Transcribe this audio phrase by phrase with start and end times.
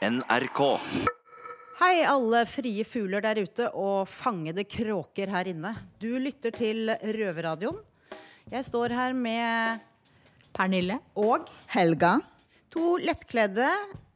[0.00, 0.60] NRK.
[1.80, 5.74] Hei, alle frie fugler der ute og fangede kråker her inne.
[6.00, 7.76] Du lytter til Røverradioen.
[8.50, 9.82] Jeg står her med
[10.56, 10.96] Pernille.
[11.14, 12.14] og Helga?
[12.72, 13.66] to lettkledde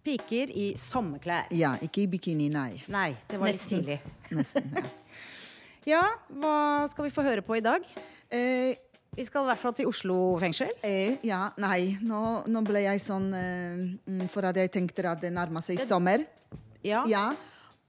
[0.07, 1.53] piker i sommerklær.
[1.53, 2.81] Ja, ikke i bikini, nei.
[2.89, 4.01] Nei, det var litt tidlig.
[4.33, 4.71] Nesten.
[4.81, 4.85] Ja.
[5.85, 6.01] Ja,
[6.33, 7.85] hva skal vi få høre på i dag?
[8.33, 8.73] Eh,
[9.15, 10.73] Vi skal i hvert fall til Oslo fengsel.
[10.83, 12.21] eh, ja, nei, nå,
[12.51, 16.25] nå ble jeg sånn eh, mm, For at jeg tenkte at det nærmer seg sommer.
[16.85, 17.05] Ja.
[17.09, 17.29] Ja,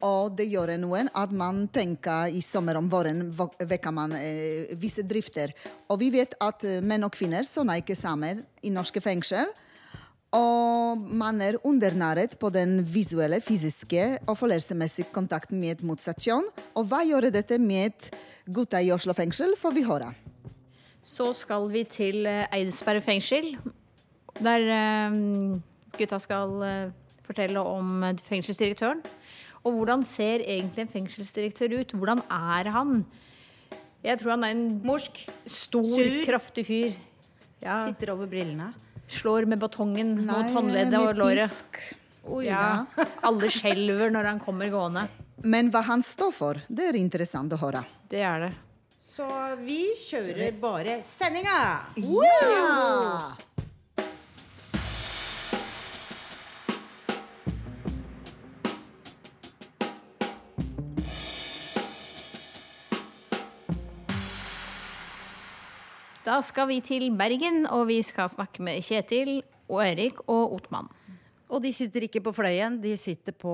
[0.06, 5.04] og det gjør noen at man tenker i sommer om våren vekker man eh, visse
[5.08, 5.56] drifter.
[5.90, 9.50] Og vi vet at eh, menn og kvinner sånn er ikke sammen i norske fengsel.
[10.36, 16.48] Og man er undernæret på den visuelle, fysiske og følelsesmessige kontakten med motsatt kjønn.
[16.76, 18.12] Og hva gjør dette med
[18.46, 20.12] gutta i Oslo fengsel, får vi høre.
[21.06, 23.52] Så skal vi til eh, Eidsberg fengsel,
[24.42, 25.18] der eh,
[26.00, 26.94] gutta skal eh,
[27.26, 29.04] fortelle om fengselsdirektøren.
[29.66, 31.94] Og hvordan ser egentlig en fengselsdirektør ut?
[31.98, 33.00] Hvordan er han?
[34.06, 35.24] Jeg tror han er en Morsk.
[35.50, 36.18] stor, Sur.
[36.26, 36.98] kraftig fyr.
[37.64, 38.74] Ja, Titter over brillene.
[39.10, 41.50] slår med batongen mot håndleddet og låret.
[41.50, 41.80] pisk.
[42.26, 42.86] Oi, Ja,
[43.28, 45.08] alle skjelver når han kommer gående.
[45.46, 47.84] Men hva han står for, det er interessant å høre.
[48.10, 48.54] Det er det.
[49.16, 49.26] Så
[49.64, 51.60] vi kjører bare sendinga!
[52.04, 53.36] Ja!
[66.26, 69.38] Da skal vi til Bergen, og vi skal snakke med Kjetil
[69.70, 70.92] og Erik og Otman.
[71.46, 73.52] Og de sitter ikke på Fløyen, de sitter på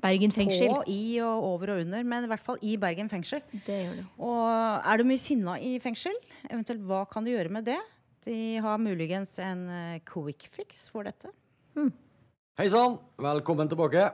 [0.00, 0.70] Bergen fengsel.
[0.72, 3.42] På, i og over og under, men i hvert fall i Bergen fengsel.
[3.66, 4.04] Det gjør det.
[4.24, 4.46] Og
[4.80, 6.16] er du mye sinna i fengsel?
[6.48, 7.76] Eventuelt hva kan du gjøre med det?
[8.26, 11.30] De har muligens en eh, quick fix for dette.
[12.56, 14.08] Hei sann, velkommen tilbake.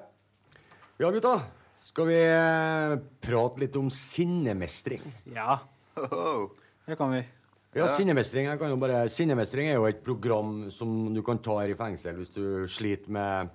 [0.99, 1.37] Ja, gutta.
[1.83, 5.07] Skal vi eh, prate litt om sinnemestring?
[5.35, 5.61] Ja,
[5.95, 7.23] det kan vi.
[7.73, 11.55] Ja, sinnemestring jeg kan jo bare, sinnemestring er jo et program som du kan ta
[11.63, 13.49] her i fengsel hvis du sliter med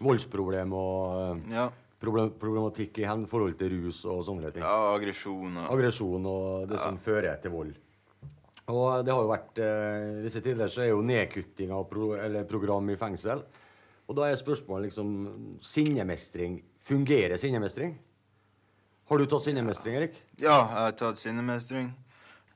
[0.00, 1.66] voldsproblem og eh, Ja.
[2.00, 4.62] problem, problematikk i forhold til rus og sånne ting.
[4.64, 7.74] Ja, aggresjon og Aggresjon og det som fører til vold.
[8.68, 12.44] Og det har jo vært eh, disse tider så er jo nedkutting av pro, eller
[12.48, 13.44] program i fengsel.
[14.08, 16.62] Og da er spørsmålet liksom Sinnemestring.
[16.88, 17.98] Fungerer sinnemestring?
[19.08, 20.14] Har du tatt sinnemestring, Erik?
[20.40, 21.90] Ja, jeg har tatt sinnemestring.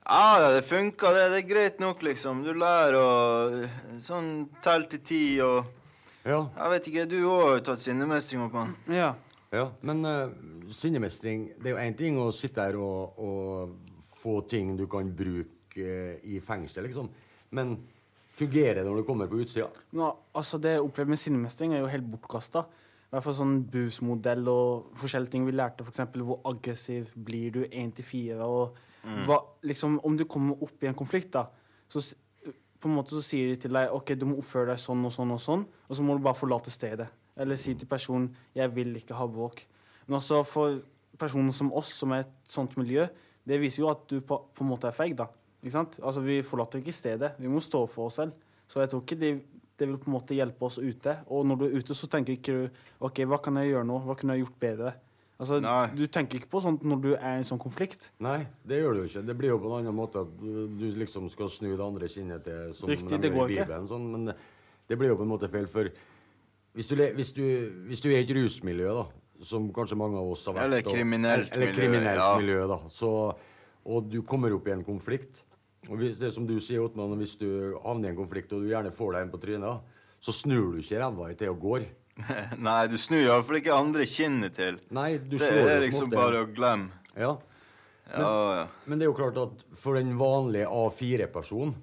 [0.05, 1.29] Ja, det funka, det.
[1.31, 2.43] Det er greit nok, liksom.
[2.43, 3.07] Du lærer å
[4.03, 5.63] Sånn telle til ti og
[6.23, 6.39] Ja.
[6.55, 8.75] Jeg vet ikke, du òg har tatt sinnemestring, opp Oppmann.
[8.87, 9.13] Ja.
[9.51, 9.65] ja.
[9.81, 10.29] Men uh,
[10.71, 15.11] sinnemestring Det er jo én ting å sitte her og, og få ting du kan
[15.11, 17.09] bruke uh, i fengsel, liksom.
[17.51, 17.75] Men
[18.35, 19.69] fungerer det når du kommer på utsida?
[19.95, 22.65] Ja, altså Det jeg opplever med sinnemestring, er jo helt bortkasta.
[23.13, 25.85] I hvert fall sånn BUS-modell og forskjellige ting vi lærte.
[25.85, 26.01] F.eks.
[26.17, 28.39] hvor aggressiv blir du 1 til 4.
[28.41, 31.47] Og hva, liksom, om du kommer opp i en konflikt, da,
[31.91, 32.01] så
[32.83, 35.13] på en måte så sier de til deg ok, du må oppføre deg sånn og
[35.15, 37.07] sånn og sånn, og så må du bare forlate stedet.
[37.39, 39.63] Eller si til personen 'jeg vil ikke ha bråk'.
[40.07, 40.81] Men også for
[41.17, 43.07] personer som oss, som er et sånt miljø,
[43.47, 45.19] det viser jo at du på, på en måte er feig?
[45.21, 47.33] Altså, Vi forlater ikke stedet.
[47.39, 48.33] Vi må stå for oss selv.
[48.67, 49.43] Så jeg tror ikke det,
[49.79, 51.17] det vil på en måte hjelpe oss ute.
[51.27, 52.69] Og når du er ute, så tenker ikke du
[52.99, 53.99] OK, hva kan jeg gjøre nå?
[53.99, 54.93] Hva kunne jeg gjort bedre?
[55.43, 55.89] Altså, Nei.
[55.97, 58.09] Du tenker ikke på sånt når du er i en sånn konflikt.
[58.23, 59.23] Nei, det gjør du ikke.
[59.27, 62.45] Det blir jo på en annen måte at du, liksom skal snu det andre kinnet
[62.47, 63.81] til som Riktig, det går ikke.
[63.91, 65.67] Sånn, men det, blir jo på en måte feil.
[65.71, 65.91] For
[66.73, 67.43] hvis du, hvis du,
[67.89, 69.07] hvis du er i et rusmiljø, da,
[69.43, 72.37] som kanskje mange av oss har vært Eller og- kriminelt eller, kriminelt miljø, ja.
[72.39, 73.09] miljø, da, så,
[73.83, 75.43] og du kommer opp i en konflikt
[75.89, 78.69] og hvis, Det som du sier, Otman, hvis du havner i en konflikt og du
[78.71, 81.87] gjerne får deg en på trynet, så snur du ikke ræva i til og går.
[82.67, 84.77] Nei, du snur iallfall ikke andre kinnet til.
[84.93, 86.93] Nei, du Det slår jo er liksom bare å glemme.
[87.17, 87.33] Ja.
[88.13, 88.29] Ja,
[88.59, 88.65] ja.
[88.85, 91.73] Men det er jo klart at for den vanlige A4-person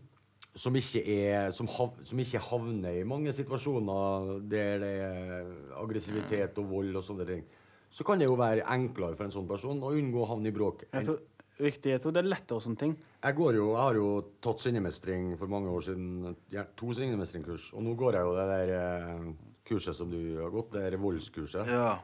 [0.60, 6.58] som ikke, er, som, hav, som ikke havner i mange situasjoner der det er aggressivitet
[6.60, 7.44] og vold og sånne ting,
[7.90, 10.54] så kan det jo være enklere for en sånn person å unngå å havne i
[10.54, 10.84] bråk.
[10.90, 11.20] Jeg tror,
[11.62, 12.96] riktig, jeg tror det er lettere og sånne ting.
[13.20, 14.10] Jeg, går jo, jeg har jo
[14.42, 16.36] tatt sinnemestring for mange år siden,
[16.78, 19.30] to sinnemestringskurs, og nå går jeg jo det der eh,
[19.70, 21.68] kurset som du har gått, det der voldskurset.
[21.70, 21.98] ja.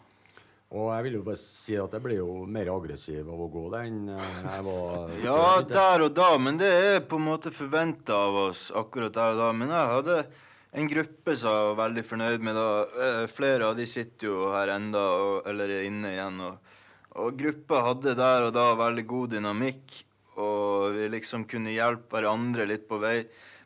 [0.75, 3.61] Og jeg vil jo bare si at jeg ble jo mer aggressiv av å gå
[3.71, 7.53] det enn eh, jeg var Ja, der og da, men det er på en måte
[7.55, 9.53] forventa av oss akkurat der og da.
[9.55, 10.17] Men jeg hadde
[10.83, 12.67] en gruppe som jeg var veldig fornøyd med da.
[13.07, 16.43] Eh, Flere av de sitter jo her enda, og, eller er inne igjen.
[16.49, 16.75] Og,
[17.23, 20.01] og gruppa hadde der og da veldig god dynamikk,
[20.43, 23.21] og vi liksom kunne hjelpe hverandre litt på vei.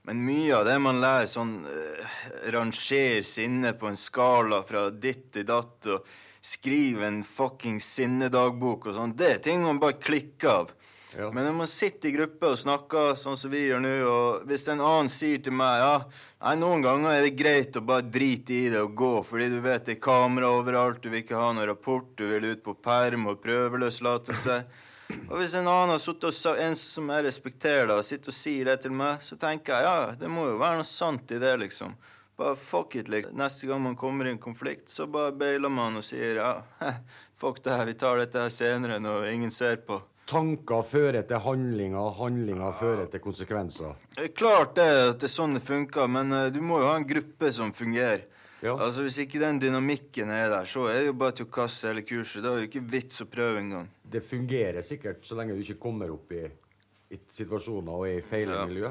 [0.08, 2.18] Men mye av det man lærer, sånn uh,
[2.54, 6.06] ranger sinne på en skala fra ditt til datt, og
[6.40, 10.70] skrive en fucking sinnedagbok og sånn, det er ting man bare klikker av.
[11.18, 11.26] Ja.
[11.34, 14.68] Men når man sitter i gruppe og snakker sånn som vi gjør nå, og hvis
[14.70, 15.94] en annen sier til meg ja,
[16.44, 19.58] nei, noen ganger er det greit å bare drite i det og gå, fordi du
[19.64, 22.76] vet det er kamera overalt, du vil ikke ha noen rapport, du vil ut på
[22.78, 24.60] perm og prøveløslatelse.
[25.30, 28.36] Og hvis en annen har sittet og sa, en som jeg respekterer, da, sitter og
[28.36, 31.40] sier det til meg, så tenker jeg ja, det må jo være noe sant i
[31.42, 31.96] det, liksom.
[32.40, 33.36] Bare fuck it, liksom.
[33.38, 36.54] Neste gang man kommer i en konflikt, så bare bailer man og sier ja,
[37.40, 40.00] fuck det her, vi tar dette her senere når ingen ser på.
[40.30, 43.96] Tanker fører til handlinger, handlinger fører til konsekvenser.
[44.14, 47.00] Er klart det, at det er sånn det funker, men uh, du må jo ha
[47.00, 48.28] en gruppe som fungerer.
[48.62, 48.74] Ja.
[48.76, 51.88] Altså Hvis ikke den dynamikken er der, så er det jo bare til å kaste
[51.88, 52.42] hele kurset.
[52.44, 53.86] Det er jo ikke vits å prøve engang.
[54.04, 56.42] Det fungerer sikkert så lenge du ikke kommer opp i,
[57.14, 58.66] i situasjoner og er i feil Ja.
[58.68, 58.90] miljø.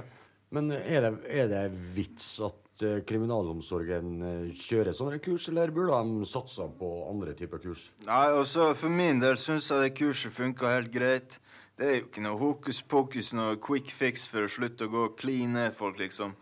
[0.52, 1.64] Men er det, er det
[1.94, 7.62] vits at uh, kriminalomsorgen uh, kjører sånne kurs, eller burde de satsa på andre typer
[7.62, 7.92] kurs?
[8.08, 11.38] Nei, altså For min del syns jeg det kurset funka helt greit.
[11.78, 15.04] Det er jo ikke noe hokus pokus, noe quick fix for å slutte å gå
[15.12, 16.34] og kline folk, liksom.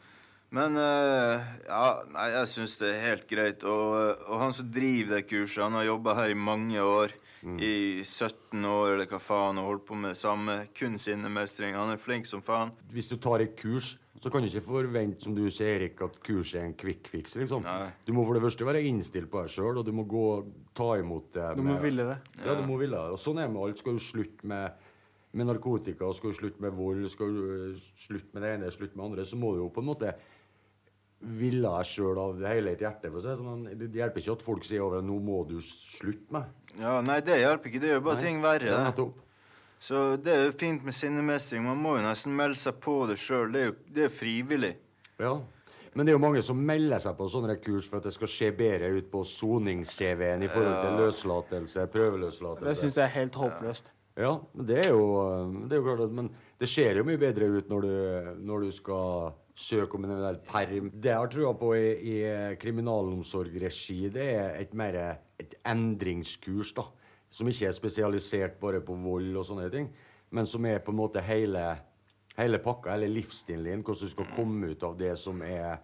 [0.56, 3.64] Men eh, ja, nei, jeg syns det er helt greit.
[3.68, 7.16] Og, og han som driver det kurset, han har jobba her i mange år.
[7.48, 10.56] I 17 år eller hva faen, og holdt på med det samme.
[10.76, 11.76] Kun sinnemestring.
[11.78, 12.72] Han er flink som faen.
[12.92, 16.18] Hvis du tar et kurs, så kan du ikke forvente, som du sier, Erik, at
[16.26, 17.36] kurset er en quick fix.
[17.38, 17.62] liksom.
[17.64, 17.92] Nei.
[18.08, 20.24] Du må for det første være innstilt på deg sjøl, og du må gå
[20.76, 21.52] ta imot det.
[21.60, 22.18] Du må med- ville det.
[22.42, 23.14] Ja, du må ville det.
[23.16, 23.84] Og sånn er det med alt.
[23.84, 24.90] Skal du slutte med,
[25.38, 28.98] med narkotika, skal du slutte med vold, skal du øh, slutte med det ene, slutte
[28.98, 30.16] med det andre, så må du jo på en måte
[31.20, 33.10] ville jeg sjøl av hele et hjerte.
[33.10, 33.64] For å si sånn.
[33.80, 36.46] Det hjelper ikke at folk sier over 'nå må du slutte med'.
[36.80, 37.82] Ja, Nei, det hjelper ikke.
[37.82, 38.70] Det gjør bare Nei, ting verre.
[38.70, 39.24] Det er nettopp.
[39.80, 41.64] Så det er jo fint med sinnemestring.
[41.64, 43.52] Man må jo nesten melde seg på det sjøl.
[43.54, 44.76] Det er jo det er frivillig.
[45.20, 45.40] Ja.
[45.94, 48.30] Men det er jo mange som melder seg på sånne kurs for at det skal
[48.30, 52.70] se bedre ut på sonings-CV-en i forhold til løslatelse, prøveløslatelse.
[52.70, 53.90] Det syns jeg er helt håpløst.
[54.18, 55.02] Ja, men det er jo,
[55.66, 56.30] det er jo klart at Men
[56.60, 57.94] det ser jo mye bedre ut når du,
[58.50, 60.92] når du skal søke om en eventuell perm.
[60.94, 62.18] Det jeg har trua på i, i
[62.62, 64.98] kriminalomsorgregi, det er et mer
[65.40, 66.86] et endringskurs, da.
[67.30, 69.90] Som ikke er spesialisert bare på vold og sånne ting,
[70.32, 71.64] men som er på en måte hele,
[72.38, 73.84] hele pakka, hele livsstilen din.
[73.84, 75.78] Hvordan du skal komme ut av det som er,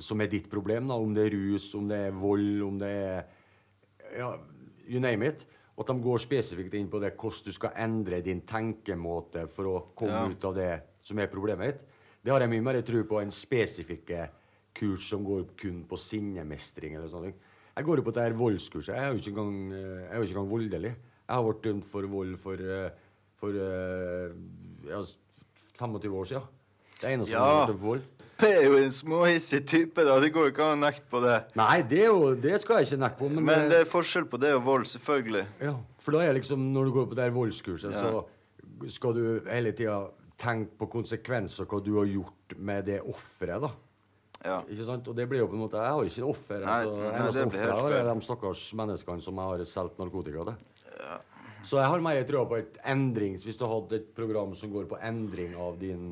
[0.00, 0.88] som er ditt problem.
[0.88, 3.24] da, Om det er rus, om det er vold, om det er
[4.16, 4.32] ja,
[4.88, 5.46] you name it.
[5.78, 9.78] At de går spesifikt inn på det hvordan du skal endre din tenkemåte for å
[9.96, 10.28] komme Ja.
[10.28, 10.72] ut av det
[11.02, 11.80] som er problemet ditt.
[12.22, 14.28] Det har jeg mye mer tro på enn spesifikke
[14.78, 17.38] kurs som går kun på sinnemestring eller sånne ting.
[17.76, 18.94] Jeg går jo på det her voldskurset.
[18.94, 20.92] Jeg er jo ikke engang, eh, jeg er jo ikke engang voldelig.
[20.92, 22.90] Jeg har vært dømt for vold for, eh,
[23.40, 24.34] for eh,
[24.88, 25.02] ja,
[25.78, 26.42] 25 år siden.
[27.00, 27.64] Det er eneste som Ja.
[27.64, 28.02] har vært vold.
[28.38, 30.18] P er jo en småhissig type, da.
[30.20, 31.44] Det går jo ikke an å nekte på det.
[31.54, 33.28] Nei, det, jo, det skal jeg ikke nekte på.
[33.30, 35.46] Men, Men det er forskjell på det og vold, selvfølgelig.
[35.60, 38.00] Ja, for da er liksom, når du går på det her voldskurset, Ja.
[38.02, 40.10] så skal du hele tida
[40.42, 43.70] tenke på konsekvenser, hva du har gjort med det offeret, da.
[44.42, 44.56] Ja.
[44.66, 45.06] Ikke sant?
[45.06, 46.64] Og det blir jo på en måte Jeg har ikke offer.
[46.66, 50.56] Nei, Altså, eneste offeret har, er de stakkars menneskene som jeg har solgt narkotika til.
[51.62, 53.44] Så jeg har mer trua på et endrings...
[53.46, 56.08] Hvis du hadde et program som går på endring av din,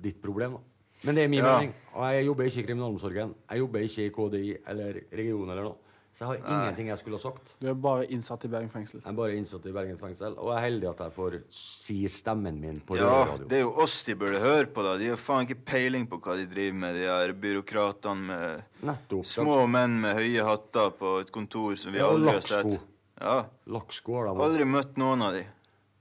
[0.00, 0.60] ditt problem, da.
[1.02, 1.56] Men det er min Ja.
[1.58, 1.72] mening.
[1.96, 3.32] Og jeg jobber ikke i kriminalomsorgen.
[3.50, 5.91] Jeg jobber ikke i KDI eller region eller noe.
[6.12, 7.54] Så jeg har ingenting jeg skulle ha sagt.
[7.58, 8.98] Du er bare innsatt i Bergen fengsel.
[9.00, 11.96] Jeg er bare innsatt i Bergen fengsel, og jeg er heldig at jeg får si
[12.12, 13.46] stemmen min på Ja, radio.
[13.48, 14.98] det er jo oss de burde høre på, da.
[15.00, 19.24] De har faen ikke peiling på hva de driver med, de her byråkratene med Nettopp.
[19.24, 22.80] små menn med høye hatter på et kontor som vi Ja, aldri har sett.
[23.22, 23.38] Ja,
[23.72, 24.42] Lakksko har de.
[24.42, 25.46] aldri møtt noen av de.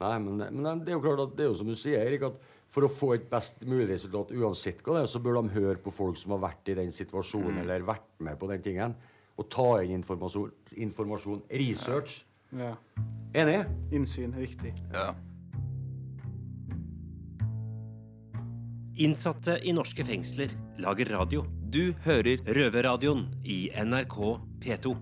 [0.02, 2.24] Nei, men, men det er jo klart at det er jo som du sier, Erik,
[2.28, 2.36] at
[2.72, 5.78] for å få et best mulig resultat uansett hva det er, så bør de høre
[5.84, 7.62] på folk som har vært i den situasjonen, Mm.
[7.64, 8.96] eller vært med på den tingen,
[9.38, 10.52] og ta inn informasjon.
[10.72, 11.42] informasjon.
[11.52, 12.26] Research.
[12.52, 12.76] Ja.
[13.34, 13.62] Enig?
[13.96, 14.74] Innsyn er viktig.
[14.94, 15.12] Ja.
[19.02, 20.52] Innsatte i norske fengsler
[20.84, 21.46] lager radio.
[21.72, 24.18] Du hører Røverradioen i NRK
[24.62, 24.98] P2.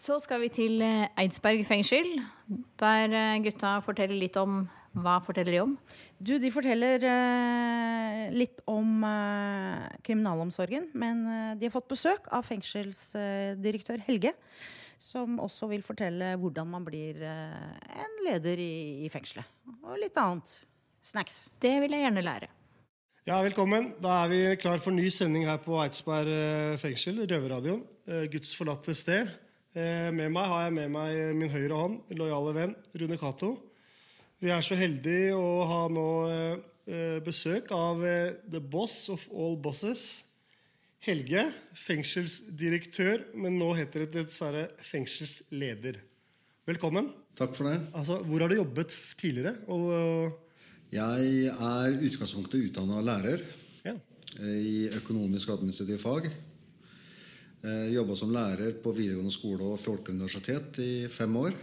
[0.00, 2.08] Så skal vi til Eidsberg fengsel,
[2.80, 4.64] der eh, gutta forteller litt om
[4.94, 5.72] Hva forteller de om?
[6.22, 12.46] Du, de forteller eh, litt om eh, kriminalomsorgen, men eh, de har fått besøk av
[12.46, 14.30] fengselsdirektør Helge,
[15.02, 19.50] som også vil fortelle hvordan man blir eh, en leder i, i fengselet.
[19.82, 20.60] Og litt annet.
[21.04, 21.48] Snacks.
[21.60, 22.46] Det vil jeg gjerne lære.
[23.26, 23.90] Ja, velkommen.
[24.04, 27.82] Da er vi klar for ny sending her på Eidsberg eh, fengsel, Røverradioen.
[28.06, 29.26] eh, Guds forlatte sted.
[29.74, 33.56] Eh, Med meg har jeg med meg min høyre hånd, lojale venn Rune Cato.
[34.44, 39.22] Vi er så heldige å ha nå eh, eh, besøk av eh, the boss of
[39.32, 40.20] all bosses.
[41.06, 41.46] Helge,
[41.80, 45.96] fengselsdirektør, men nå heter det dessverre fengselsleder.
[46.68, 47.08] Velkommen.
[47.40, 47.78] Takk for det.
[47.96, 49.56] Altså, hvor har du jobbet tidligere?
[49.72, 50.36] Og,
[50.92, 53.40] Jeg er utgangspunktet utdanna lærer
[53.84, 53.96] ja.
[54.44, 56.28] i økonomisk og administrative fag.
[57.96, 61.56] Jobba som lærer på videregående skole og folkeuniversitet i fem år.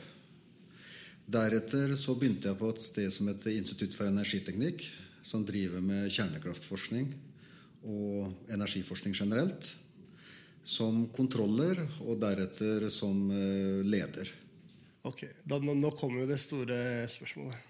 [1.31, 4.83] Deretter så begynte jeg på et sted som heter Institutt for energiteknikk,
[5.23, 7.07] som driver med kjernekraftforskning
[7.88, 9.69] og energiforskning generelt.
[10.67, 14.29] Som kontroller, og deretter som eh, leder.
[15.07, 17.69] Ok, da, nå, kommer jo det store spørsmålet.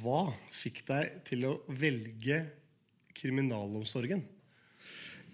[0.00, 0.22] Hva
[0.54, 2.40] fikk deg til å velge
[3.18, 4.22] kriminalomsorgen?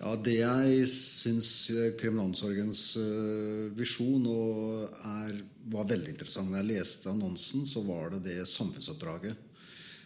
[0.00, 5.36] Ja, Det jeg syns eh, kriminalomsorgens eh, visjon er,
[5.70, 9.36] var veldig interessant Når jeg leste annonsen, så var det det samfunnsoppdraget.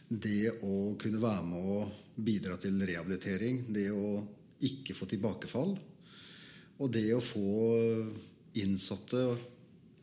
[0.08, 1.78] Det å kunne være med å
[2.14, 3.64] bidra til rehabilitering.
[3.72, 4.18] Det å
[4.68, 5.76] ikke få tilbakefall.
[6.78, 7.48] Og det å få
[8.58, 9.22] innsatte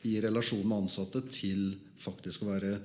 [0.05, 2.75] i relasjon med ansatte til faktisk å være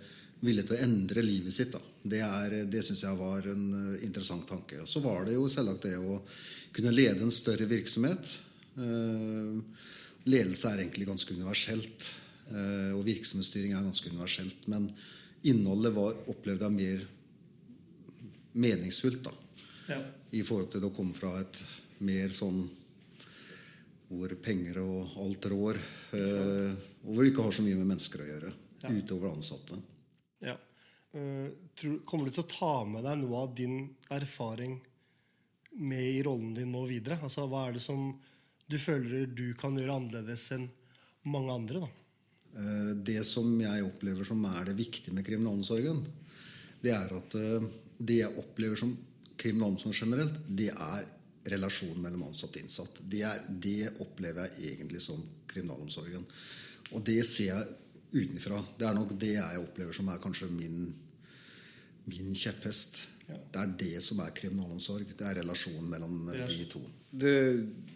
[0.45, 1.75] villig til å endre livet sitt.
[1.75, 1.90] Da.
[2.03, 4.79] Det, er, det syns jeg var en eh, interessant tanke.
[4.81, 6.21] Og så var det jo selvsagt det å
[6.73, 8.31] kunne lede en større virksomhet.
[8.81, 9.61] Eh,
[10.31, 12.11] ledelse er egentlig ganske universelt.
[12.51, 14.65] eh, og virksomhetsstyring er ganske universelt.
[14.73, 14.89] Men
[15.45, 17.07] innholdet var, opplevde jeg mer
[18.61, 19.33] meningsfullt da,
[19.89, 20.01] Ja.
[20.33, 21.63] i forhold til det å komme fra et
[22.01, 22.69] mer sånn
[24.11, 25.77] hvor penger og alt rår.
[26.13, 26.73] Eh,
[27.07, 28.53] og hvor det ikke har så mye med mennesker å gjøre.
[28.91, 29.77] Utover ansatte.
[31.13, 31.51] Eh,
[32.07, 33.81] kommer du til å ta med deg noe av din
[34.15, 34.77] erfaring
[35.83, 37.19] med i rollen din nå videre?
[37.25, 38.13] Altså, Hva er det som
[38.71, 40.69] du føler du kan gjøre annerledes enn
[41.27, 41.83] mange andre?
[41.83, 41.91] da?
[42.55, 46.07] Eh, Det som jeg opplever som er det viktige med kriminalomsorgen,
[46.81, 48.97] det er at eh, det jeg opplever som
[49.37, 51.07] kriminalomsorg generelt, det er
[51.51, 53.01] relasjonen mellom ansatt og innsatt.
[53.03, 56.27] Det, er, det opplever jeg egentlig som kriminalomsorgen.
[56.93, 57.67] Og det ser jeg
[58.13, 58.61] utenfra.
[58.79, 60.91] Det er nok det jeg opplever som er kanskje min,
[62.11, 63.03] min kjepphest.
[63.31, 65.13] Det er det som er kriminalomsorg.
[65.17, 66.83] Det er relasjonen mellom de to.
[67.11, 67.35] Det,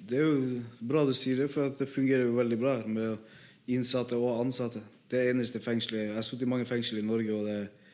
[0.09, 3.73] det er jo bra du sier det, for at det fungerer jo veldig bra med
[3.75, 4.83] innsatte og ansatte.
[5.11, 7.85] Det er eneste fengselet Jeg har sittet i mange fengsel i Norge, og det,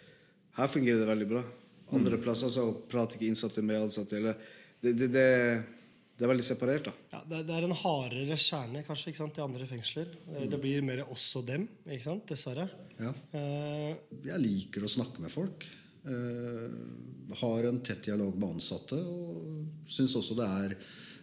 [0.57, 1.43] her fungerer det veldig bra.
[1.97, 4.19] Andre plasser så prater ikke innsatte med ansatte.
[4.19, 4.39] Eller,
[4.83, 5.29] det, det, det,
[6.21, 6.93] det er veldig separert, da.
[7.15, 10.11] Ja, det, det er en hardere kjerne kanskje, ikke sant, i andre fengsler.
[10.29, 10.43] Mm.
[10.53, 12.67] Det blir mer oss og dem, ikke sant, dessverre.
[13.01, 13.13] Ja.
[13.33, 15.65] Uh, Jeg liker å snakke med folk.
[16.05, 16.69] Uh,
[17.41, 19.01] har en tett dialog med ansatte.
[19.01, 20.77] Og syns også det er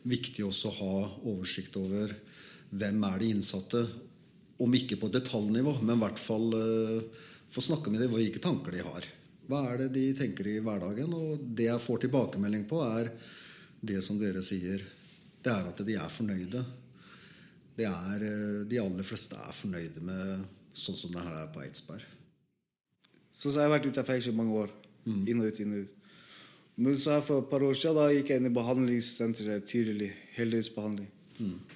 [0.10, 0.98] viktig også å ha
[1.30, 2.18] oversikt over
[2.74, 3.86] hvem er de innsatte.
[4.66, 8.74] Om ikke på detaljnivå, men i hvert fall uh, få snakke med dem hvilke tanker
[8.74, 9.12] de har.
[9.46, 11.14] Hva er det de tenker i hverdagen?
[11.14, 13.14] Og det jeg får tilbakemelding på, er
[13.82, 14.84] det som dere sier.
[15.44, 16.64] Det er at de er fornøyde.
[17.78, 21.62] Det er, eh, de aller fleste er fornøyde med sånn som det her er på
[21.62, 22.06] Eidsberg.
[23.32, 24.74] Så, så har jeg vært ute av fengsel i mange år.
[25.08, 25.94] Inn og ut, inn og ut.
[26.78, 30.10] Men så her for et par år siden da gikk jeg inn i behandlingssenteret Tyrili.
[30.36, 31.12] Heldøgnsbehandling.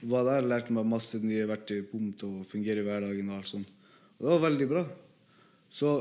[0.10, 3.30] Var der, lærte meg masse nye verktøy om til å fungere i hverdagen.
[3.30, 3.70] Og alt sånt.
[4.18, 4.84] Og det var veldig bra.
[5.74, 5.94] Så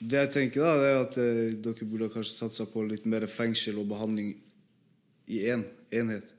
[0.00, 3.24] det jeg tenker da, det er at eh, dere burde kanskje satsa på litt mer
[3.30, 4.34] fengsel og behandling
[5.26, 5.64] i én en,
[6.00, 6.32] enhet.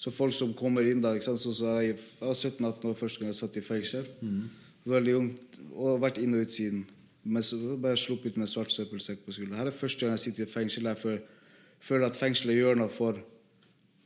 [0.00, 1.40] Så folk som kommer inn da sant?
[1.40, 4.06] Så, jeg, jeg var 17-18 år første gang jeg satt i fengsel.
[4.88, 5.28] Veldig ung
[5.76, 6.86] og vært inn og ut siden.
[7.22, 9.58] Men så bare sluppet ut med svart søppelsekk på skulderen.
[9.60, 13.18] Her er første gang jeg sitter i fengsel jeg føler, at fengselet gjør noe for,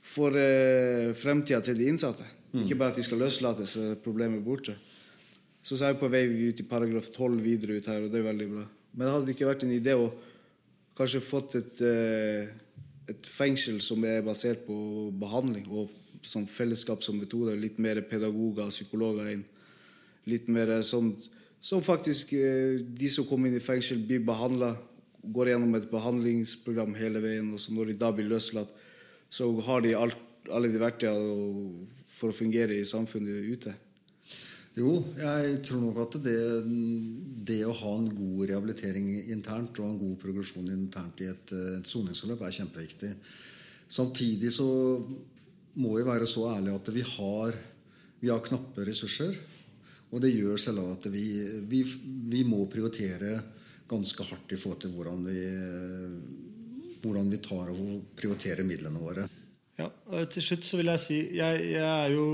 [0.03, 2.27] for eh, fremtida til de innsatte.
[2.55, 4.77] Ikke bare at de skal løslates, så er problemet borte.
[5.65, 8.29] Så er jeg på vei ut i paragraf 12 videre ut her, og det er
[8.29, 8.67] veldig bra.
[8.95, 10.11] Men det hadde ikke vært en idé å
[10.95, 12.53] kanskje fått et, eh,
[13.11, 14.77] et fengsel som er basert på
[15.21, 15.93] behandling og
[16.25, 17.57] sånn fellesskap som metode.
[17.59, 19.45] Litt mer pedagoger og psykologer inn.
[20.31, 21.13] Litt mer sånn
[21.65, 24.75] som faktisk eh, de som kommer inn i fengsel, blir behandla.
[25.25, 27.49] Går gjennom et behandlingsprogram hele veien.
[27.57, 28.73] Og så når de da blir løslatt,
[29.33, 30.19] så har de alt,
[30.53, 33.73] alle de verktøyene for å fungere i samfunnet ute.
[34.75, 36.39] Jo, jeg tror nok at det,
[37.47, 41.87] det å ha en god rehabilitering internt og en god progresjon internt i et, et
[41.87, 43.11] soningsforløp er kjempeviktig.
[43.87, 44.67] Samtidig så
[45.79, 47.59] må vi være så ærlige at vi har,
[48.19, 49.37] vi har knappe ressurser.
[50.11, 51.23] Og det gjør selv at vi,
[51.71, 51.85] vi,
[52.33, 53.37] vi må prioritere
[53.91, 55.45] ganske hardt i forhold til hvordan vi,
[57.05, 59.29] hvordan vi tar og prioriterer midlene våre.
[59.79, 59.87] Ja,
[60.31, 62.27] Til slutt så vil jeg si jeg, jeg er jo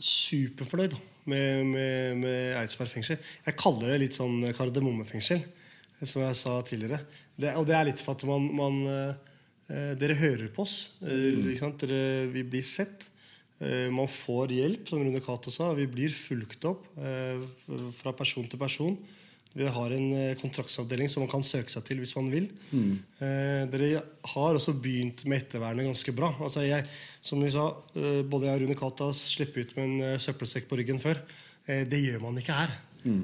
[0.00, 0.96] superfornøyd
[1.28, 3.20] med, med, med Eidsberg fengsel.
[3.46, 5.44] Jeg kaller det litt sånn kardemommefengsel,
[6.02, 7.02] som jeg sa tidligere.
[7.38, 10.98] Det, og det er litt for at man, man eh, Dere hører på oss.
[11.06, 11.80] eh, sant?
[11.80, 13.06] Dere, vi blir sett.
[13.62, 15.70] Eh, man får hjelp, som Rune Cato sa.
[15.78, 17.40] Vi blir fulgt opp eh,
[17.96, 18.96] fra person til person.
[19.52, 22.48] Vi har en eh, kontraktsavdeling som man kan søke seg til hvis man vil.
[22.72, 26.30] Eh, dere har også begynt med ettervernet ganske bra.
[26.40, 26.86] Altså jeg,
[27.20, 30.70] som vi sa, eh, Både jeg og Rune Kata slipper ut med en eh, søppelsekk
[30.70, 31.20] på ryggen før.
[31.62, 32.72] Det gjør man ikke her.
[33.02, 33.22] Mm.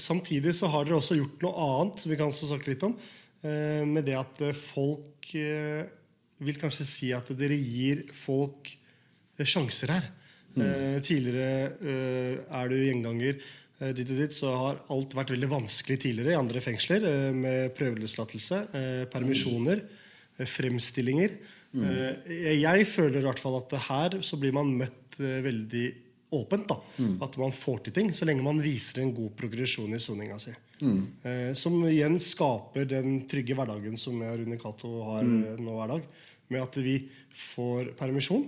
[0.00, 2.94] samtidig så har dere også gjort noe annet som vi kan også snakke litt om.
[3.42, 5.28] Med det at folk
[6.40, 8.70] vil kanskje si at dere gir folk
[9.44, 10.08] sjanser her.
[10.56, 10.64] Mm.
[11.04, 11.92] tidligere
[12.48, 13.44] er du gjenganger
[13.82, 17.04] eh, ditt og dit, så har alt vært veldig vanskelig tidligere i andre fengsler.
[17.08, 19.82] eh, med prøveløslatelse, eh, permisjoner,
[20.38, 21.36] fremstillinger.
[21.72, 21.88] Mm.
[22.60, 25.86] jeg føler i hvert fall at her så blir man møtt veldig
[26.32, 26.68] åpent.
[26.68, 26.76] da,
[27.24, 30.52] At man får til ting, så lenge man viser en god progresjon i soninga si.
[30.82, 31.54] Mm.
[31.54, 35.94] som igjen skaper den trygge hverdagen som jeg og Rune Cato har eh, nå hver
[35.94, 36.02] dag.
[36.50, 38.44] Med at vi får permisjon,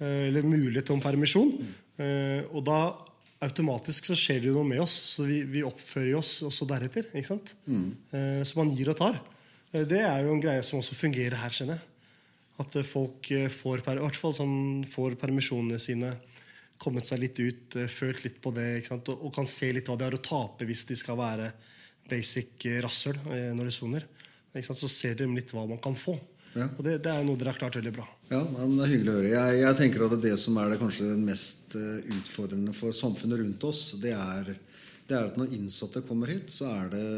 [0.00, 1.52] eller mulighet om permisjon.
[2.02, 2.78] Eh, og da
[3.44, 7.10] automatisk så skjer det jo noe med oss, så vi, vi oppfører oss også deretter.
[7.12, 7.54] ikke sant?
[8.16, 9.20] Eh, så man gir og tar.
[9.74, 11.90] Eh, det er jo en greie som også fungerer her, kjenner jeg.
[12.62, 14.56] At eh, folk eh, får, per, i hvert fall sånn,
[14.90, 16.14] får permisjonene sine,
[16.78, 19.08] kommet seg litt ut, følt litt på det, ikke sant?
[19.12, 21.52] Og, og kan se litt hva de har å tape hvis de skal være
[22.10, 23.16] basic rasshøl
[23.56, 24.04] når de soner.
[24.52, 24.82] Ikke sant?
[24.82, 26.16] Så ser de litt hva man kan få.
[26.54, 26.68] Ja.
[26.70, 28.04] Og det, det er noe dere har klart veldig bra.
[28.30, 29.32] Ja, men Det er hyggelig å høre.
[29.32, 33.66] Jeg, jeg tenker at det som er det kanskje mest eh, utfordrende for samfunnet rundt
[33.66, 34.52] oss, det er,
[35.08, 37.08] det er at når innsatte kommer hit, så er det,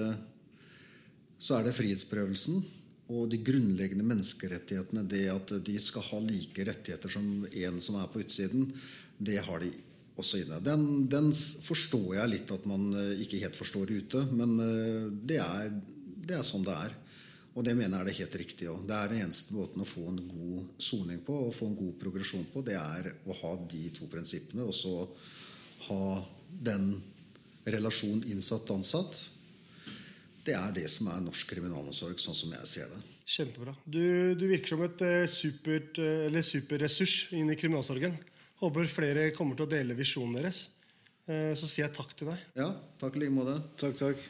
[1.36, 2.64] så er det frihetsberøvelsen
[3.12, 5.04] og de grunnleggende menneskerettighetene.
[5.06, 8.70] Det at de skal ha like rettigheter som en som er på utsiden,
[9.18, 9.70] det har de
[10.16, 10.62] også inne.
[10.64, 15.42] Den, den forstår jeg litt at man eh, ikke helt forstår ute, men eh, det
[15.44, 15.74] er,
[16.26, 16.96] det er sånn det er.
[17.56, 18.82] Og det mener jeg er det helt riktig òg.
[18.84, 21.94] Det er den eneste måten å få en god soning på og få en god
[22.02, 24.92] progresjon på, det er å ha de to prinsippene, og så
[25.88, 26.02] ha
[26.68, 26.90] den
[27.66, 29.18] relasjonen innsatt-ansatt.
[30.46, 33.02] Det er det som er norsk kriminalomsorg, sånn som jeg ser det.
[33.26, 33.72] Kjempebra.
[33.82, 34.04] Du,
[34.38, 38.14] du virker som et eh, supert, eh, eller superressurs inn i kriminalomsorgen.
[38.60, 40.66] Håper flere kommer til å dele visjonen deres.
[41.26, 42.44] Eh, så sier jeg takk til deg.
[42.60, 42.68] Ja,
[43.00, 43.58] takk i like måte.
[43.80, 44.28] Takk, takk.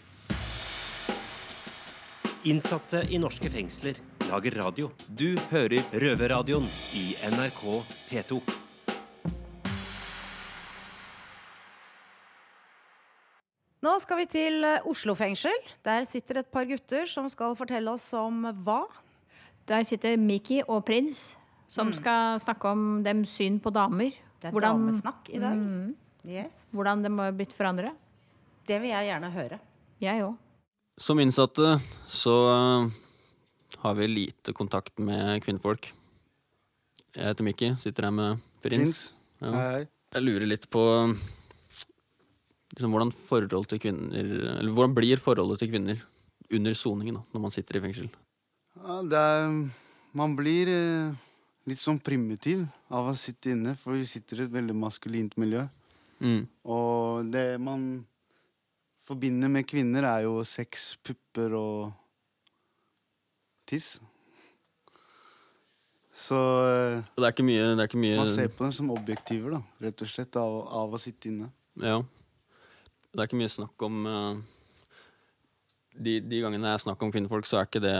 [2.46, 4.90] Innsatte i norske fengsler lager radio.
[5.08, 7.62] Du hører Røverradioen i NRK
[8.10, 8.38] P2.
[13.86, 15.54] Nå skal vi til eh, Oslo fengsel.
[15.86, 18.80] Der sitter et par gutter som skal fortelle oss om hva.
[19.66, 21.32] Der sitter Miki og Prins,
[21.70, 24.14] som skal snakke om dems syn på damer.
[24.40, 25.62] Det er Hvordan- damesnakk i dag.
[26.26, 26.72] Yes.
[26.74, 27.94] Hvordan de har blitt forandret.
[28.66, 29.58] Det vil jeg gjerne høre.
[30.02, 30.34] Jeg òg.
[30.96, 31.74] Som innsatte
[32.08, 32.88] så eh,
[33.82, 35.90] har vi lite kontakt med kvinnfolk.
[37.12, 39.10] Jeg heter Mikki, sitter her med Prins.
[39.42, 39.50] Ja.
[39.52, 39.82] Hei, hei.
[40.16, 40.82] Jeg lurer litt på
[41.12, 46.00] liksom, hvordan forhold til kvinner Eller hvordan blir forholdet til kvinner
[46.56, 48.08] under soningen da, når man sitter i fengsel?
[48.78, 49.52] Ja, det er
[50.16, 51.24] Man blir eh,
[51.68, 55.66] litt sånn primitiv av å sitte inne, for vi sitter i et veldig maskulint miljø.
[56.24, 56.46] Mm.
[56.72, 58.06] Og det man
[59.06, 61.92] forbinder med kvinner, er jo sex, pupper og
[63.68, 63.96] tiss.
[66.16, 69.58] Så eh, det er mye, det er ikke mye man ser på dem som objektiver,
[69.58, 71.50] da, rett og slett, av, av å sitte inne.
[71.76, 72.00] Ja.
[73.12, 74.38] Det er ikke mye snakk om uh,
[75.92, 77.96] de, de gangene det er snakk om kvinnfolk, så er ikke det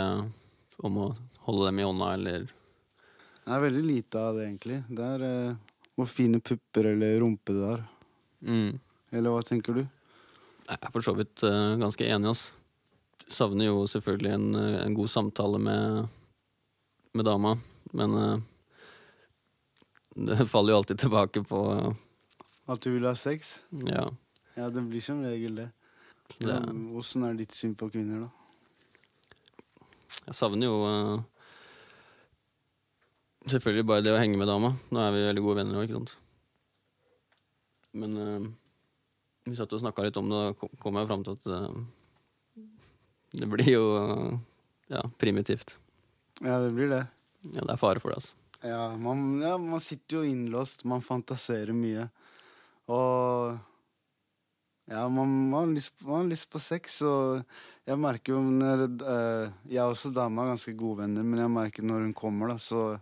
[0.85, 1.11] om å
[1.47, 4.81] holde dem i hånda eller Det er veldig lite av det, egentlig.
[4.89, 7.85] Det er uh, hvor fine pupper eller rumpe du har.
[8.45, 8.83] mm.
[9.17, 9.85] Eller hva tenker du?
[10.67, 12.45] Jeg er for så vidt eh, ganske enig, ass.
[13.31, 16.09] Savner jo selvfølgelig en, eh, en god samtale med,
[17.15, 17.55] med dama,
[17.95, 18.37] men eh,
[20.31, 21.61] det faller jo alltid tilbake på
[22.67, 23.61] At du vil ha sex?
[23.87, 24.09] Ja.
[24.57, 25.71] Ja, det blir som regel det.
[26.97, 28.31] Åssen er ditt syn på kvinner, da?
[30.27, 31.21] Jeg savner jo uh,
[33.47, 34.73] selvfølgelig bare det å henge med dama.
[34.91, 36.17] Nå er vi veldig gode venner òg, ikke sant.
[37.97, 38.49] Men eh,
[39.47, 42.65] vi satt og snakka litt om det, og kom- jeg fram til at uh,
[43.37, 44.39] det blir jo uh,
[44.91, 45.77] ja, primitivt.
[46.41, 47.05] Ja, det blir det.
[47.55, 48.35] Ja, det er fare for det, altså.
[48.67, 52.09] Ja man, ja, man sitter jo innlåst, man fantaserer mye.
[52.91, 53.57] Og
[54.87, 57.43] ja, man, man, har lyst, man har lyst på sex, og
[57.87, 61.55] jeg merker jo når uh, Jeg og også dama er ganske gode venner, men jeg
[61.55, 62.99] merker når hun kommer, da, så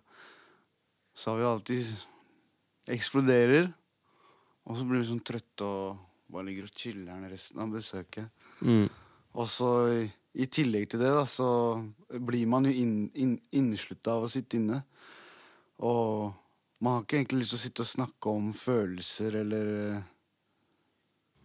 [1.14, 1.94] Så har vi alltid
[2.90, 3.70] Eksploderer.
[4.64, 8.46] Og så blir vi sånn trøtte og bare ligger og chiller'n resten av besøket.
[8.60, 8.86] Mm.
[9.34, 9.70] Og så
[10.34, 11.48] i tillegg til det, da, så
[12.08, 13.74] blir man jo inn, inn,
[14.10, 14.80] av å sitte inne.
[15.84, 16.32] Og
[16.82, 19.70] man har ikke egentlig lyst til å sitte og snakke om følelser eller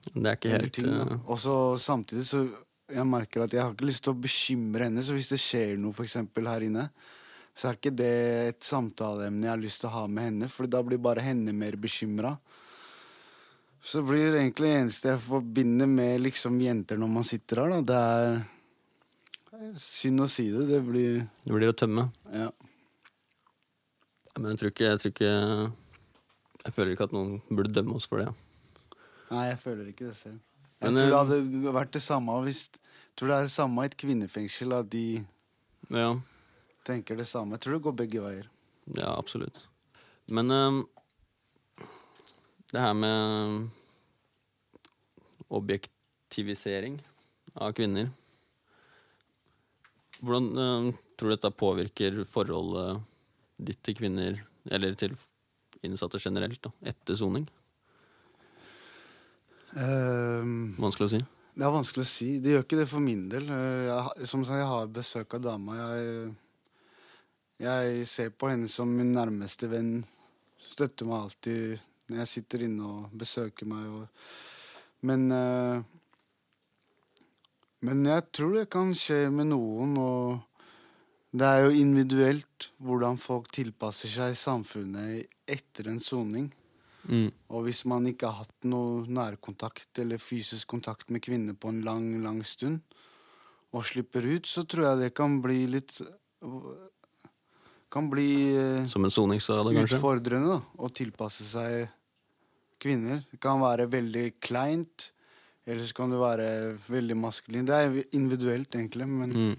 [0.10, 1.06] Det er ikke helt ting, da.
[1.06, 2.44] eh, Og så samtidig så
[2.90, 5.04] jeg merker at jeg har ikke lyst til å bekymre henne.
[5.06, 6.88] Så hvis det skjer noe for eksempel her inne,
[7.54, 8.16] så er ikke det
[8.48, 11.54] et samtaleemne jeg har lyst til å ha med henne, for da blir bare henne
[11.54, 12.34] mer bekymra.
[13.82, 17.70] Så blir det egentlig det eneste jeg forbinder med liksom jenter når man sitter her,
[17.70, 20.66] da, det er Synd å si det.
[20.70, 22.06] Det blir Det blir å tømme.
[22.32, 22.48] Ja.
[24.40, 25.32] Men jeg tror ikke Jeg, tror ikke,
[26.64, 28.30] jeg føler ikke at noen burde dømme oss for det.
[29.34, 30.40] Nei, jeg føler ikke det selv.
[30.80, 32.62] Jeg Men, tror det eh, hadde vært det samme hvis
[33.20, 35.04] tror det er det samme i et kvinnefengsel, at de
[35.92, 36.14] Ja,
[36.88, 37.58] tenker det samme.
[37.58, 38.48] Jeg tror det går begge veier.
[38.96, 39.66] ja absolutt.
[40.32, 40.80] Men eh,
[42.74, 43.70] det her med
[45.50, 47.00] objektivisering
[47.58, 48.10] av kvinner
[50.20, 53.00] Hvordan eh, tror du dette påvirker forholdet
[53.70, 55.16] ditt til kvinner, eller til
[55.88, 57.46] innsatte generelt, da, etter soning?
[59.72, 61.20] Um, Vanskelig å si.
[61.56, 62.30] Det er vanskelig å si.
[62.44, 63.48] Det gjør ikke det for min del.
[63.52, 65.76] Eh, Jeg, som sagt, jeg har besøk av dama.
[65.80, 66.36] Jeg,
[67.64, 70.02] jeg ser på henne som min nærmeste venn.
[70.60, 73.88] Støtter meg alltid når jeg sitter inne og besøker meg.
[73.88, 74.28] Og,
[75.08, 75.88] men eh,
[77.82, 80.42] Men jeg tror det kan skje med noen, og
[81.32, 86.50] det er jo individuelt hvordan folk tilpasser seg samfunnet etter en soning.
[87.08, 87.30] Mm.
[87.56, 91.80] Og hvis man ikke har hatt noe nærkontakt eller fysisk kontakt med kvinner på en
[91.88, 92.82] lang, lang stund,
[93.72, 96.02] og slipper ut, så tror jeg det kan bli litt
[97.90, 99.98] Kan bli eh, Som en soningsskade, kanskje?
[99.98, 101.88] utfordrende da, å tilpasse seg
[102.80, 103.24] kvinner.
[103.32, 105.10] Det kan være veldig kleint,
[105.68, 106.48] eller så kan det være
[106.88, 107.66] veldig maskulin.
[107.68, 109.58] Det er individuelt, egentlig, men, Mm.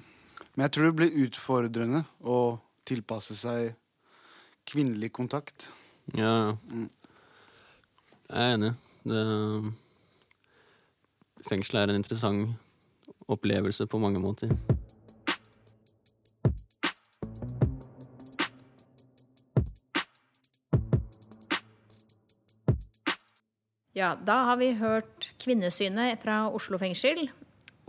[0.57, 3.75] men jeg tror det blir utfordrende å tilpasse seg
[4.67, 5.71] kvinnelig kontakt.
[6.15, 6.57] Ja, ja.
[6.73, 6.91] Mm.
[8.31, 8.73] Jeg er enig.
[9.05, 9.23] Det,
[11.49, 12.51] fengselet er en interessant
[13.31, 14.51] opplevelse på mange måter.
[24.01, 27.27] Ja, da har vi hørt kvinnesynet fra Oslo fengsel.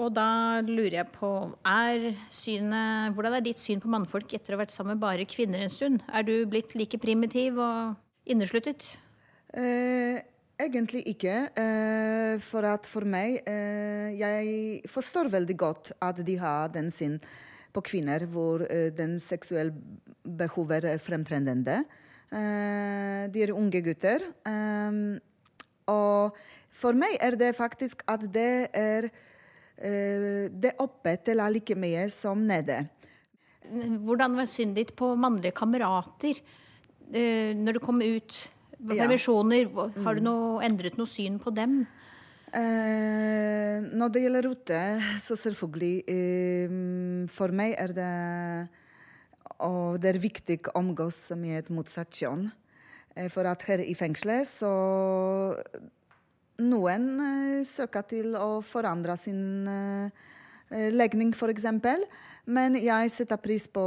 [0.02, 1.30] Og da lurer jeg på,
[1.67, 5.28] er synet, hvordan er ditt syn på mannfolk etter å ha vært sammen med bare
[5.30, 6.02] kvinner en stund?
[6.12, 7.95] Er du blitt like primitiv og
[8.28, 8.89] innesluttet?
[9.56, 10.19] Eh,
[10.60, 11.38] egentlig ikke.
[11.56, 17.19] Eh, for at for meg eh, Jeg forstår veldig godt at de har den syn
[17.71, 19.78] på kvinner hvor eh, den seksuelle
[20.28, 21.84] behovet er fremtredende.
[22.32, 24.32] Eh, de er unge gutter.
[25.91, 26.39] Og
[26.82, 29.10] for meg er det faktisk at det er
[29.77, 32.86] eh, Det oppe teller like mye som nede.
[33.67, 36.39] Hvordan var synet ditt på mannlige kamerater
[37.13, 38.36] eh, når du kom ut?
[38.82, 39.67] Permisjoner,
[40.01, 41.84] har du noe, endret noe syn på dem?
[42.51, 44.80] Eh, når det gjelder rute,
[45.23, 46.73] så selvfølgelig eh,
[47.32, 48.15] For meg er det
[49.63, 52.49] Og det er viktig å omgås med et motsatt kjønn.
[53.15, 54.71] Eh, for at her i fengselet så
[56.62, 60.28] Noen eh, søker til å forandre sin eh,
[60.93, 61.65] legning, f.eks.
[62.45, 63.82] Men jeg setter pris på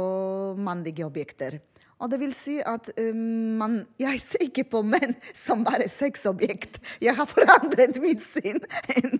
[0.59, 1.61] mannlige objekter.
[2.03, 6.81] Og det vil si at um, man, jeg ser ikke på menn som bare sexobjekt.
[6.99, 8.59] Jeg har forandret mitt syn.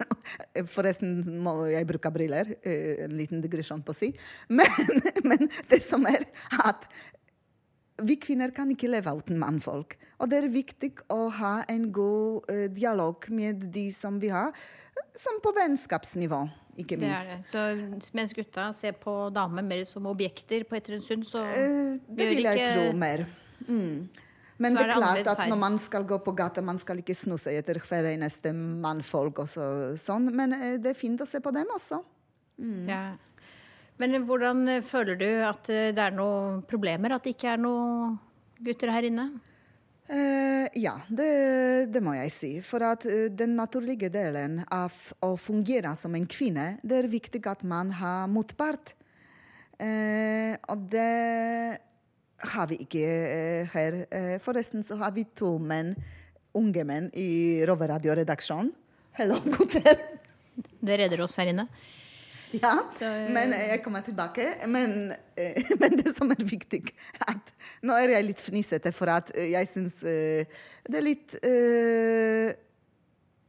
[0.76, 2.52] Forresten må jeg bruke briller.
[2.68, 4.12] En liten digresjon på å si.
[4.52, 4.68] Men,
[5.32, 6.28] men det som er
[6.68, 6.84] at
[8.04, 9.96] vi kvinner kan ikke leve uten mannfolk.
[10.20, 14.52] Og det er viktig å ha en god uh, dialog med de som vi har,
[15.16, 16.42] som på vennskapsnivå,
[16.78, 17.32] ikke Det er minst.
[17.32, 17.48] det.
[17.48, 21.98] Så mens gutta ser på damer mer som objekter på etter en stund, så uh,
[22.08, 23.26] det vil jeg ikke- tro mer.
[23.68, 24.10] Mm.
[24.58, 27.16] Men det er er klart at når man skal gå på gata, man skal ikke
[27.16, 30.32] snu seg etter hver eneste mannfolk og så, sånn.
[30.34, 32.02] Men uh, det er fint å se på dem også.
[32.60, 32.88] Mm.
[32.88, 33.02] Ja.
[34.02, 37.16] Men hvordan eh, føler du at eh, det er noen problemer?
[37.16, 38.18] At det ikke er noen
[38.66, 39.30] gutter her inne?
[40.06, 41.30] Eh, ja, det,
[41.94, 42.52] det må jeg si.
[42.66, 44.94] For at eh, den naturlige delen av
[45.26, 48.94] å fungere som en kvinne, det er viktig at man har motpart.
[49.82, 51.80] Eh, og det
[52.52, 54.02] har vi ikke eh, her.
[54.44, 55.96] Forresten så har vi to menn,
[56.56, 58.76] unge menn, i Roveradioredaksjonen.
[59.16, 60.02] Hello, gutter!
[60.56, 61.70] Det redder oss her inne.
[62.64, 64.48] Ja, Så, eh, men jeg kommer tilbake.
[64.68, 66.84] Men, eh, men det som er viktig
[67.28, 67.54] at
[67.86, 72.54] Nå er jeg litt fnisete, for at eh, jeg syns eh, det er litt eh,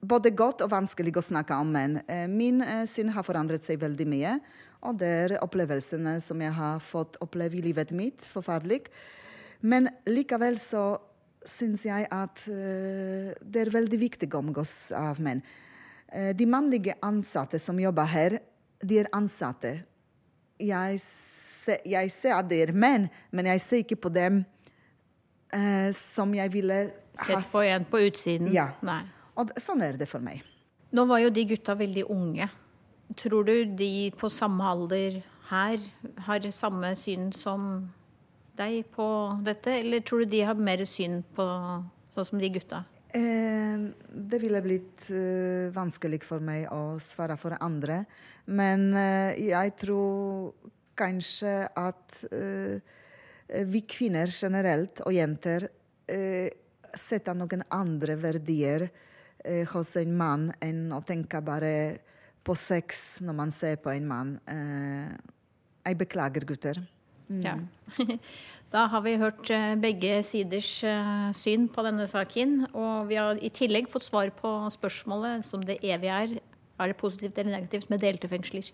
[0.07, 2.01] både godt og vanskelig å snakke om menn.
[2.09, 4.39] Eh, Min eh, syn har forandret seg veldig mye.
[4.87, 8.27] Og det er opplevelsene som jeg har fått oppleve i livet mitt.
[8.31, 8.85] Forferdelig.
[9.67, 10.97] Men likevel så
[11.47, 15.43] syns jeg at eh, det er veldig viktig å omgås av menn.
[16.13, 18.39] Eh, de mannlige ansatte som jobber her,
[18.83, 19.79] de er ansatte.
[20.61, 24.43] Jeg, ser, jeg ser at det er menn, men jeg ser ikke på dem
[25.53, 26.79] eh, som jeg ville
[27.21, 28.53] ha Sett på en på utsiden.
[28.55, 28.71] Ja.
[28.87, 29.03] Nei.
[29.37, 30.45] Og sånn er det for meg.
[30.97, 32.49] Nå var jo de gutta veldig unge.
[33.17, 35.83] Tror du de på samme alder her
[36.27, 37.87] har samme syn som
[38.57, 39.07] deg på
[39.45, 41.45] dette, eller tror du de har mer syn på
[42.17, 42.83] sånn som de gutta?
[43.15, 48.03] Eh, det ville blitt eh, vanskelig for meg å svare for andre.
[48.47, 52.23] Men eh, jeg tror kanskje at
[53.69, 55.67] vi kvinner generelt, og jenter,
[56.97, 58.87] setter noen andre verdier
[59.75, 61.75] hos en mann enn å tenke bare
[62.41, 64.33] på sex når man ser på en mann.
[64.49, 66.81] Jeg beklager, gutter.
[67.29, 67.43] Mm.
[67.45, 67.57] Ja.
[68.75, 72.67] Da har vi hørt eh, begge siders eh, syn på denne saken.
[72.75, 76.35] Og vi har i tillegg fått svar på spørsmålet som det evige er.
[76.77, 78.69] Er det positivt eller negativt med delte fengsler?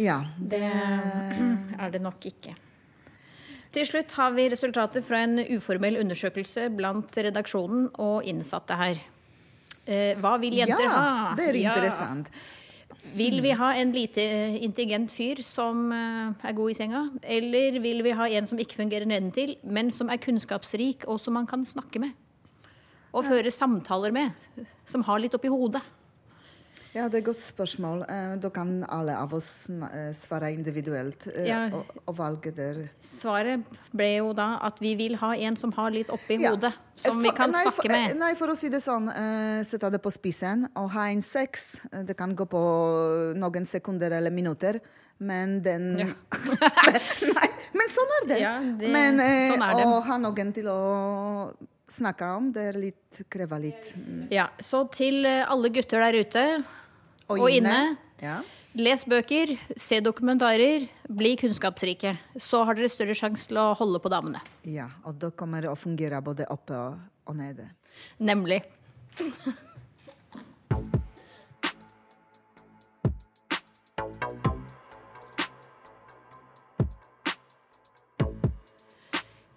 [0.00, 2.56] Ja, Det er det nok ikke.
[3.72, 9.04] Til slutt har vi resultater fra en uformell undersøkelse blant redaksjonen og innsatte her.
[9.84, 11.30] Eh, Hva vil jenter ja, ha?
[11.36, 11.76] det er Ja.
[13.16, 14.22] Vil vi ha en lite
[14.62, 17.02] intelligent fyr som eh, er god i senga?
[17.22, 21.36] Eller vil vi ha en som ikke fungerer nedentil, men som er kunnskapsrik, og som
[21.36, 22.14] man kan snakke med?
[23.12, 24.46] Og føre samtaler med,
[24.88, 25.82] som har litt oppi hodet.
[26.92, 28.02] Ja, det er et godt spørsmål.
[28.04, 31.62] Eh, Da kan alle av oss eh, svare individuelt eh, Ja.
[31.72, 32.82] og, og valge der.
[33.00, 33.64] Svaret
[33.96, 36.50] ble jo da at vi vil ha en som har litt oppi Ja.
[36.52, 38.16] hodet, som for, vi kan nei, snakke for, med.
[38.20, 39.08] Nei, for å si det sånn,
[39.64, 40.68] sette det på spissen.
[40.76, 42.60] og ha en sex, det kan gå på
[43.40, 44.80] noen sekunder eller minutter.
[45.18, 46.14] Men den men,
[47.32, 48.38] Nei, men sånn er det.
[48.42, 49.16] Ja, det- men
[49.52, 49.84] sånn er det.
[49.86, 51.54] å ha noen til å
[51.88, 54.28] snakke om, det er litt, krever litt mm.
[54.32, 56.44] Ja, Så til alle gutter der ute
[57.32, 57.96] Og og, inne.
[58.22, 58.40] Ja.
[58.78, 62.14] Les bøker, se dokumentarer, bli kunnskapsrike.
[62.40, 64.40] Så har dere større sjanse til å holde på damene.
[64.64, 66.96] ja, og da kommer det å fungere både oppe og,
[67.28, 67.68] og nede.
[68.18, 68.62] Nemlig.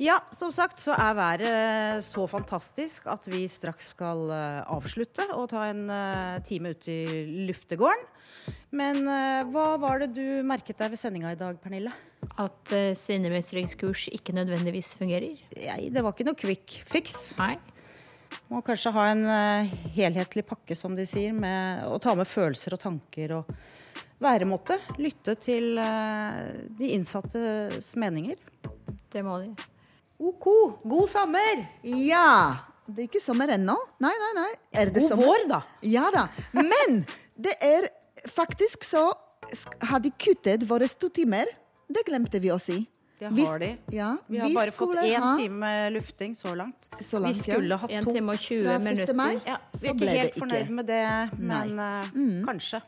[0.06, 5.48] Ja, som sagt så er været så fantastisk at vi straks skal eh, avslutte og
[5.50, 8.04] ta en eh, time ut i luftegården.
[8.76, 11.94] Men eh, hva var det du merket deg ved sendinga i dag, Pernille?
[12.36, 15.39] At uh, sinnemestringskurs ikke nødvendigvis fungerer.
[15.56, 17.32] Nei, det var ikke noe quick fix.
[17.39, 17.56] Nei.
[18.52, 22.76] Må kanskje ha en eh, helhetlig pakke, som de sier, med å ta med følelser
[22.76, 23.54] og tanker og
[24.22, 24.78] væremåte.
[25.02, 26.44] Lytte til eh,
[26.78, 28.38] de innsattes meninger.
[29.15, 29.56] Det må de.
[30.19, 30.45] OK,
[30.84, 31.65] god sommer!
[31.84, 32.58] Ja!
[32.86, 33.73] Det er ikke sommer ennå.
[34.04, 34.49] Nei, nei, nei.
[34.78, 35.25] Er det God sommer?
[35.32, 35.62] vår, da.
[35.89, 36.28] Ja da.
[36.54, 36.99] Men
[37.36, 37.88] det er
[38.30, 39.08] faktisk så
[39.89, 41.49] Har de kuttet våre to timer?
[41.89, 42.78] Det glemte vi å si.
[43.19, 43.69] Det Vi har de.
[43.93, 46.89] Ja, Vi har bare fått én ha- time lufting så langt.
[47.01, 47.78] Så langt, vi skulle ja.
[47.78, 48.01] hatt to.
[48.10, 48.13] to.
[48.17, 49.13] time og 20 Fra første minutter.
[49.15, 49.41] mai?
[49.45, 50.39] Ja, vi er ikke helt ikke.
[50.39, 51.04] fornøyd med det,
[51.39, 52.45] men uh, Mm.
[52.45, 52.82] kanskje.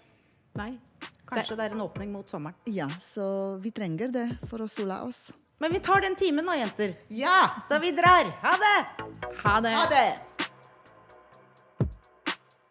[0.57, 0.71] Nei.
[1.29, 2.55] Kanskje det er en åpning mot sommeren.
[2.65, 5.31] Ja, så vi trenger det for å sole oss.
[5.59, 6.93] Men vi tar den timen nå, jenter.
[7.07, 7.49] Ja!
[7.69, 8.29] Så vi drar.
[8.41, 9.07] Ha det!
[9.43, 9.71] Ha det.
[9.73, 10.37] Ha det!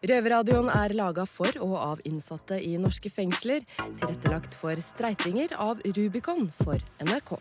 [0.07, 3.65] Røverradioen er laga for og av innsatte i norske fengsler.
[3.97, 7.33] Tilrettelagt for streitinger av Rubicon for NRK.